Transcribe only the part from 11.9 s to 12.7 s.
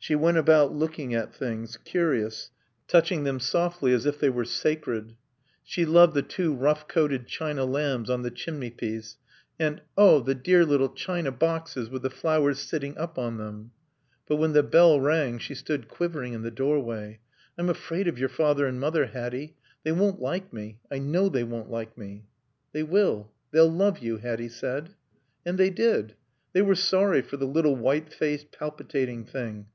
with the flowers